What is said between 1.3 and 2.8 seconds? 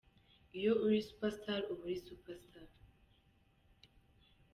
Star uba uri super Star….